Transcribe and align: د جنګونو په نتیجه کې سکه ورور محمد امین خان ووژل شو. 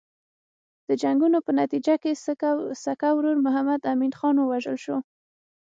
د 0.87 0.89
جنګونو 1.01 1.37
په 1.45 1.51
نتیجه 1.61 1.95
کې 2.03 2.11
سکه 2.85 3.09
ورور 3.15 3.37
محمد 3.45 3.81
امین 3.93 4.11
خان 4.19 4.35
ووژل 4.39 4.77
شو. 4.83 4.97